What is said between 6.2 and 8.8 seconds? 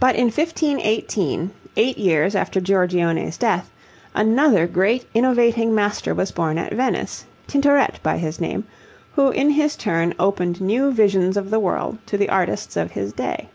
born at Venice, Tintoret by name,